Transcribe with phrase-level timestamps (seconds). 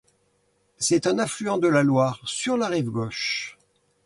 [0.79, 3.59] C'est un affluent de la Loire sur la rive gauche.